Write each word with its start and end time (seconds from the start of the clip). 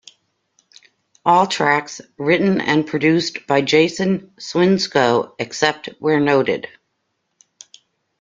All 1.23 1.45
tracks 1.45 2.01
written 2.17 2.59
and 2.59 2.87
produced 2.87 3.45
by 3.45 3.61
Jason 3.61 4.33
Swinscoe, 4.39 5.35
except 5.37 5.89
where 5.99 6.19
noted. 6.19 6.67